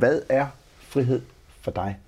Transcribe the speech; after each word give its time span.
Hvad 0.00 0.22
er 0.28 0.46
frihed 0.80 1.22
for 1.60 1.70
dig? 1.70 1.98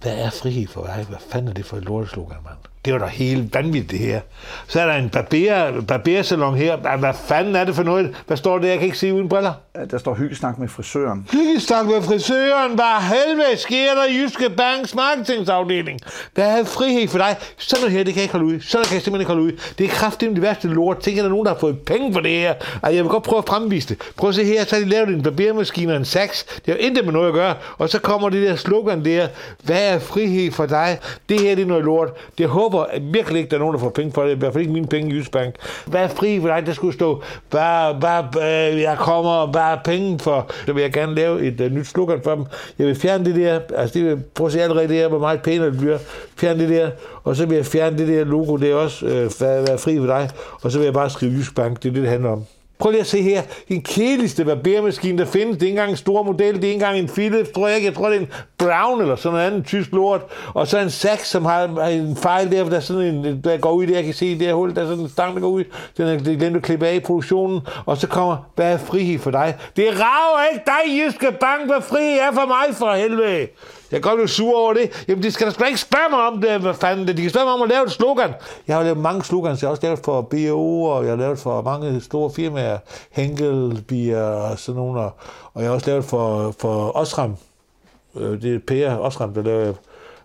Hvad 0.00 0.18
er 0.18 0.30
frihed 0.30 0.68
for 0.68 0.86
dig? 0.86 1.04
Hvad 1.08 1.18
fanden 1.30 1.48
er 1.48 1.54
det 1.54 1.64
for 1.64 1.76
et 1.76 1.84
lorteslogan, 1.84 2.38
mand? 2.44 2.58
Det 2.86 2.94
var 2.94 3.00
da 3.00 3.06
helt 3.06 3.54
vanvittigt, 3.54 3.90
det 3.90 3.98
her. 3.98 4.20
Så 4.68 4.80
er 4.80 4.86
der 4.86 4.94
en 4.94 5.08
barber, 5.08 5.80
barbersalon 5.80 6.56
her. 6.56 6.96
Hvad 6.96 7.12
fanden 7.28 7.56
er 7.56 7.64
det 7.64 7.74
for 7.74 7.82
noget? 7.82 8.14
Hvad 8.26 8.36
står 8.36 8.58
der? 8.58 8.68
Jeg 8.68 8.78
kan 8.78 8.84
ikke 8.84 8.98
se 8.98 9.14
uden 9.14 9.28
briller. 9.28 9.52
Der 9.90 9.98
står 9.98 10.14
hyggesnak 10.14 10.58
med 10.58 10.68
frisøren. 10.68 11.28
Hyggesnak 11.32 11.86
med 11.86 12.02
frisøren. 12.02 12.74
Hvad 12.74 13.02
helvede 13.02 13.56
sker 13.56 13.94
der 13.94 14.04
i 14.04 14.16
Jyske 14.22 14.50
Banks 14.50 14.94
marketingsafdeling? 14.94 16.00
Hvad 16.34 16.58
er 16.60 16.64
frihed 16.64 17.08
for 17.08 17.18
dig? 17.18 17.36
Sådan 17.56 17.82
noget 17.82 17.96
her, 17.96 18.04
det 18.04 18.14
kan 18.14 18.20
jeg 18.20 18.24
ikke 18.24 18.32
holde 18.32 18.46
ud. 18.46 18.60
Sådan 18.60 18.76
noget 18.78 18.88
kan 18.88 18.94
jeg 18.94 19.02
simpelthen 19.02 19.20
ikke 19.20 19.32
holde 19.32 19.42
ud. 19.42 19.52
Det 19.78 19.84
er 19.84 19.88
kraftigt 19.88 20.32
det 20.32 20.42
værste 20.42 20.68
lort. 20.68 20.98
Tænk, 20.98 21.16
at 21.16 21.22
der 21.22 21.24
er 21.24 21.30
nogen, 21.30 21.46
der 21.46 21.52
har 21.52 21.58
fået 21.60 21.78
penge 21.78 22.12
for 22.12 22.20
det 22.20 22.30
her. 22.30 22.54
Ej, 22.82 22.94
jeg 22.94 23.04
vil 23.04 23.10
godt 23.10 23.22
prøve 23.22 23.38
at 23.38 23.48
fremvise 23.48 23.88
det. 23.88 23.98
Prøv 24.16 24.28
at 24.28 24.34
se 24.34 24.44
her, 24.44 24.64
så 24.64 24.76
har 24.76 24.82
de 24.82 24.88
lavet 24.88 25.08
en 25.08 25.22
barbermaskine 25.22 25.92
og 25.92 25.96
en 25.96 26.04
saks. 26.04 26.44
Det 26.44 26.74
har 26.74 26.76
intet 26.76 27.04
med 27.04 27.12
noget 27.12 27.28
at 27.28 27.34
gøre. 27.34 27.54
Og 27.78 27.88
så 27.88 27.98
kommer 27.98 28.28
det 28.28 28.48
der 28.48 28.56
slogan 28.56 29.04
der. 29.04 29.28
Hvad 29.62 29.94
er 29.94 29.98
frihed 29.98 30.52
for 30.52 30.66
dig? 30.66 30.98
Det 31.28 31.40
her 31.40 31.54
det 31.54 31.62
er 31.62 31.66
noget 31.66 31.84
lort. 31.84 32.08
Det 32.38 32.48
håber 32.48 32.75
jeg 32.76 33.02
virkelig 33.02 33.38
ikke, 33.38 33.50
der 33.50 33.56
er 33.56 33.60
nogen, 33.60 33.74
der 33.74 33.80
får 33.80 33.88
penge 33.88 34.12
for 34.12 34.22
det. 34.22 34.30
I 34.30 34.38
hvert 34.38 34.52
fald 34.52 34.60
ikke 34.60 34.72
mine 34.72 34.86
penge 34.86 35.10
i 35.10 35.14
Jysk 35.14 35.30
Bank. 35.30 35.54
Hvad 35.86 36.02
er 36.02 36.08
for 36.08 36.24
dig? 36.24 36.62
Der 36.66 36.72
skulle 36.72 36.94
stå, 36.94 37.22
bare, 37.50 38.00
bare, 38.00 38.28
øh, 38.36 38.80
jeg 38.80 38.96
kommer 38.98 39.52
bare 39.52 39.78
penge 39.84 40.18
for. 40.18 40.50
Så 40.66 40.72
vil 40.72 40.80
jeg 40.80 40.92
gerne 40.92 41.14
lave 41.14 41.42
et 41.42 41.60
uh, 41.60 41.72
nyt 41.72 41.86
slogan 41.86 42.20
for 42.24 42.34
dem. 42.34 42.44
Jeg 42.78 42.86
vil 42.86 42.96
fjerne 42.96 43.24
det 43.24 43.34
der. 43.34 43.60
Altså, 43.76 43.98
det 43.98 44.04
vil, 44.04 44.22
prøv 44.34 44.46
at 44.46 44.52
se 44.52 44.62
allerede 44.62 44.88
det 44.88 44.96
her, 44.96 45.08
hvor 45.08 45.18
meget 45.18 45.42
pænere 45.42 45.70
det 45.70 45.78
bliver. 45.78 45.98
Fjerne 46.36 46.60
det 46.60 46.68
der. 46.68 46.90
Og 47.24 47.36
så 47.36 47.46
vil 47.46 47.56
jeg 47.56 47.66
fjerne 47.66 47.98
det 47.98 48.08
der 48.08 48.24
logo. 48.24 48.56
Det 48.56 48.70
er 48.70 48.74
også 48.74 49.06
øh, 49.06 49.30
være 49.40 49.78
fri 49.78 49.98
for 49.98 50.06
dig. 50.06 50.30
Og 50.62 50.72
så 50.72 50.78
vil 50.78 50.84
jeg 50.84 50.94
bare 50.94 51.10
skrive 51.10 51.32
Jysk 51.32 51.54
Bank. 51.54 51.82
Det 51.82 51.88
er 51.88 51.92
det, 51.92 52.02
det 52.02 52.10
handler 52.10 52.30
om. 52.30 52.44
Prøv 52.78 52.90
lige 52.90 53.00
at 53.00 53.06
se 53.06 53.22
her. 53.22 53.42
Den 53.68 53.82
kedeligste 53.82 54.44
barbermaskine, 54.44 55.18
der 55.18 55.24
findes. 55.24 55.56
Det 55.56 55.62
er 55.62 55.66
ikke 55.66 55.74
engang 55.74 55.90
en 55.90 55.96
stor 55.96 56.22
model. 56.22 56.54
Det 56.54 56.64
er 56.64 56.68
ikke 56.68 56.72
engang 56.72 56.98
en 56.98 57.08
Philips, 57.08 57.50
tror 57.50 57.66
jeg 57.66 57.76
ikke. 57.76 57.86
Jeg 57.86 57.94
tror, 57.94 58.08
det 58.08 58.16
er 58.16 58.20
en 58.20 58.28
Brown 58.58 59.00
eller 59.00 59.16
sådan 59.16 59.36
noget 59.36 59.46
andet 59.46 59.66
tysk 59.66 59.92
lort. 59.92 60.20
Og 60.54 60.66
så 60.66 60.78
en 60.78 60.90
Saks, 60.90 61.28
som 61.28 61.44
har 61.44 61.86
en 61.86 62.16
fejl 62.16 62.52
der, 62.52 62.68
der 62.68 62.76
er 62.76 62.80
sådan 62.80 63.02
en, 63.02 63.40
der 63.44 63.56
går 63.56 63.72
ud 63.72 63.86
der. 63.86 63.94
Jeg 63.94 64.04
kan 64.04 64.14
se 64.14 64.38
det 64.38 64.46
her 64.46 64.54
hul. 64.54 64.74
Der 64.74 64.82
er 64.82 64.86
sådan 64.86 65.02
en 65.02 65.08
stang, 65.08 65.34
der 65.34 65.40
går 65.40 65.48
ud. 65.48 65.64
Den 65.96 66.06
er 66.08 66.36
glemt 66.36 66.56
at 66.56 66.62
klippe 66.62 66.86
af 66.86 66.94
i 66.94 67.00
produktionen. 67.00 67.60
Og 67.86 67.96
så 67.96 68.06
kommer, 68.06 68.36
hvad 68.54 68.72
er 68.72 68.78
frihed 68.78 69.18
for 69.18 69.30
dig? 69.30 69.56
Det 69.76 69.84
rager 69.88 70.52
ikke 70.52 70.64
dig, 70.66 70.98
Jyske 70.98 71.36
Bank, 71.40 71.66
hvad 71.66 71.82
frihed 71.82 72.18
er 72.18 72.32
for 72.32 72.46
mig 72.46 72.76
for 72.76 72.94
helvede. 72.94 73.46
Jeg 73.90 74.02
kan 74.02 74.10
godt 74.10 74.18
blive 74.18 74.28
sur 74.28 74.58
over 74.58 74.72
det. 74.72 75.04
Jamen, 75.08 75.22
de 75.22 75.30
skal 75.30 75.50
da 75.50 75.64
ikke 75.64 75.80
spørge 75.80 76.10
mig 76.10 76.20
om 76.26 76.40
det, 76.40 76.60
hvad 76.60 76.74
fanden 76.74 77.06
det. 77.08 77.16
De 77.16 77.22
kan 77.22 77.30
spørge 77.30 77.46
mig 77.46 77.54
om 77.54 77.62
at 77.62 77.68
lave 77.68 77.84
et 77.84 77.92
slogan. 77.92 78.34
Jeg 78.68 78.76
har 78.76 78.82
lavet 78.82 78.98
mange 78.98 79.24
slogans. 79.24 79.62
Jeg 79.62 79.68
har 79.68 79.70
også 79.70 79.82
lavet 79.82 79.98
for 80.04 80.22
BO, 80.22 80.82
og 80.82 81.02
jeg 81.04 81.12
har 81.12 81.16
lavet 81.16 81.38
for 81.38 81.62
mange 81.62 82.00
store 82.00 82.30
firmaer. 82.30 82.78
Henkel, 83.10 83.84
Bier 83.88 84.22
og 84.22 84.58
sådan 84.58 84.76
nogle. 84.76 85.00
Og 85.00 85.12
jeg 85.62 85.64
har 85.64 85.74
også 85.74 85.90
lavet 85.90 86.04
for, 86.04 86.54
for 86.58 86.96
Osram. 86.96 87.36
Øh, 88.16 88.42
det 88.42 88.54
er 88.54 88.58
Per 88.66 88.96
Osram, 88.96 89.34
der 89.34 89.42
laver 89.42 89.72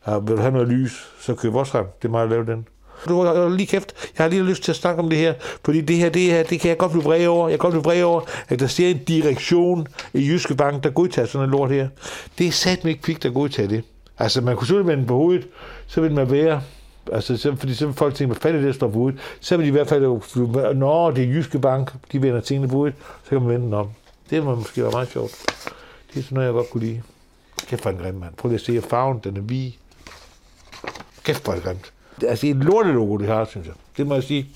vil 0.05 0.35
du 0.37 0.41
have 0.41 0.51
noget 0.51 0.67
lys, 0.67 1.09
så 1.19 1.35
køb 1.35 1.55
Osram. 1.55 1.85
Det 2.01 2.07
er 2.07 2.11
mig, 2.11 2.23
der 2.23 2.29
laver 2.29 2.45
den. 2.45 2.67
Du 3.07 3.23
har 3.23 3.49
lige 3.49 3.67
kæft. 3.67 3.93
Jeg 4.17 4.23
har 4.23 4.29
lige 4.29 4.43
lyst 4.43 4.63
til 4.63 4.71
at 4.71 4.75
snakke 4.75 5.01
om 5.01 5.09
det 5.09 5.17
her, 5.19 5.33
fordi 5.65 5.81
det 5.81 5.95
her, 5.95 6.09
det 6.09 6.21
her, 6.21 6.43
det 6.43 6.59
kan 6.59 6.69
jeg 6.69 6.77
godt 6.77 6.91
blive 6.91 7.03
vred 7.03 7.27
over. 7.27 7.49
Jeg 7.49 7.59
kan 7.59 7.71
godt 7.71 7.71
blive 7.71 7.83
vred 7.83 8.03
over, 8.03 8.21
at 8.49 8.59
der 8.59 8.67
ser 8.67 8.87
en 8.89 9.03
direktion 9.03 9.87
i 10.13 10.27
Jyske 10.27 10.55
Bank, 10.55 10.83
der 10.83 10.89
godtager 10.89 11.25
sådan 11.25 11.45
en 11.45 11.51
lort 11.51 11.71
her. 11.71 11.87
Det 12.37 12.47
er 12.47 12.51
satme 12.51 12.89
ikke 12.89 13.03
pigt, 13.03 13.25
at 13.25 13.33
godtage 13.33 13.67
det. 13.67 13.83
Altså, 14.19 14.41
man 14.41 14.55
kunne 14.55 14.67
selvfølgelig 14.67 14.91
vende 14.91 15.07
på 15.07 15.15
hovedet, 15.15 15.47
så 15.87 16.01
vil 16.01 16.11
man 16.11 16.31
være 16.31 16.61
Altså, 17.11 17.37
så, 17.37 17.55
fordi 17.55 17.73
så 17.73 17.85
vil 17.85 17.95
folk 17.95 18.15
tænke, 18.15 18.33
hvad 18.33 18.41
fanden 18.41 18.57
er 18.57 18.61
det, 18.61 18.67
der 18.67 18.77
står 18.77 18.87
på 18.87 18.93
hovedet? 18.93 19.19
Så 19.39 19.57
vil 19.57 19.63
de 19.63 19.67
i 19.67 19.71
hvert 19.71 19.87
fald, 19.87 20.01
nå, 20.75 21.11
det 21.11 21.23
er 21.23 21.27
Jyske 21.27 21.59
Bank, 21.59 21.93
de 22.11 22.21
vender 22.21 22.41
tingene 22.41 22.67
på 22.67 22.75
hovedet, 22.75 22.95
så 23.23 23.29
kan 23.29 23.41
man 23.41 23.49
vende 23.49 23.65
den 23.65 23.73
om. 23.73 23.89
Det 24.29 24.43
må 24.43 24.55
måske 24.55 24.81
være 24.81 24.91
meget 24.91 25.09
sjovt. 25.09 25.31
Det 26.13 26.19
er 26.19 26.23
sådan 26.23 26.35
noget, 26.35 26.47
jeg 26.47 26.53
godt 26.53 26.69
kunne 26.69 26.83
lide. 26.83 27.01
Kæft 27.67 27.83
for 27.83 27.89
en 27.89 27.97
grim 27.97 28.15
mand. 28.15 28.33
Prøv 28.37 28.49
lige 28.49 28.59
at 28.59 28.65
se, 28.65 28.77
at 28.77 28.83
farven, 28.83 29.19
den 29.23 29.37
er 29.37 29.41
vi. 29.41 29.77
Kæft 31.23 31.43
for 31.43 31.53
en 31.53 31.61
grimt. 31.61 31.93
Det 32.19 32.29
er 32.29 32.51
et 32.51 32.55
lortelogo, 32.55 33.17
det 33.17 33.27
her, 33.27 33.45
synes 33.45 33.67
jeg. 33.67 33.75
Det 33.97 34.07
må 34.07 34.13
jeg 34.13 34.23
sige. 34.23 34.49